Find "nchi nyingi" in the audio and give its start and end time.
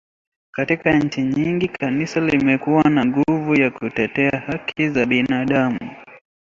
0.99-1.67